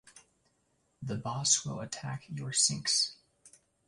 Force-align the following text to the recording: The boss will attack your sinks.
The 1.03 1.13
boss 1.15 1.63
will 1.63 1.79
attack 1.79 2.23
your 2.27 2.53
sinks. 2.53 3.17